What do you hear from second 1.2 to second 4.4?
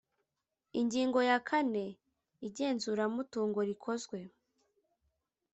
ya kane Ingenzuramutungo rikozwe